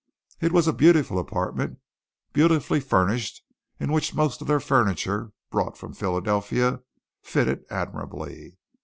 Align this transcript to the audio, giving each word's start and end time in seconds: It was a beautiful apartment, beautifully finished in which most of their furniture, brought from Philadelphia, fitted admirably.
It 0.39 0.51
was 0.51 0.67
a 0.67 0.73
beautiful 0.73 1.19
apartment, 1.19 1.77
beautifully 2.33 2.79
finished 2.79 3.43
in 3.79 3.91
which 3.91 4.15
most 4.15 4.41
of 4.41 4.47
their 4.47 4.59
furniture, 4.59 5.31
brought 5.51 5.77
from 5.77 5.93
Philadelphia, 5.93 6.81
fitted 7.21 7.65
admirably. 7.69 8.57